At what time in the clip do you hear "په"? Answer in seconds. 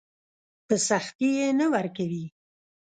0.67-0.75